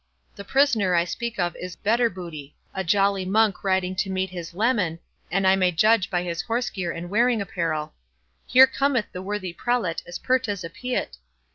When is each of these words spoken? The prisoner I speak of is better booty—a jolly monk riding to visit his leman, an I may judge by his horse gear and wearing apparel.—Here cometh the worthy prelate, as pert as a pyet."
The 0.35 0.43
prisoner 0.43 0.95
I 0.95 1.03
speak 1.05 1.37
of 1.37 1.55
is 1.57 1.75
better 1.75 2.09
booty—a 2.09 2.83
jolly 2.85 3.23
monk 3.23 3.63
riding 3.63 3.95
to 3.97 4.11
visit 4.11 4.31
his 4.31 4.53
leman, 4.55 4.97
an 5.29 5.45
I 5.45 5.55
may 5.55 5.71
judge 5.71 6.09
by 6.09 6.23
his 6.23 6.41
horse 6.41 6.71
gear 6.71 6.91
and 6.91 7.07
wearing 7.07 7.39
apparel.—Here 7.39 8.65
cometh 8.65 9.05
the 9.11 9.21
worthy 9.21 9.53
prelate, 9.53 10.01
as 10.07 10.17
pert 10.17 10.49
as 10.49 10.63
a 10.63 10.71
pyet." 10.71 11.17